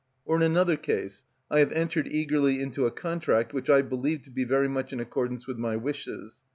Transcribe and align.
Or 0.25 0.35
in 0.35 0.41
another 0.41 0.77
case, 0.77 1.25
I 1.51 1.59
have 1.59 1.71
entered 1.73 2.07
eagerly 2.07 2.59
into 2.59 2.87
a 2.87 2.91
contract 2.91 3.53
which 3.53 3.69
I 3.69 3.83
believed 3.83 4.23
to 4.23 4.31
be 4.31 4.45
very 4.45 4.67
much 4.67 4.91
in 4.91 4.99
accordance 4.99 5.45
with 5.45 5.59
my 5.59 5.75
wishes. 5.75 6.39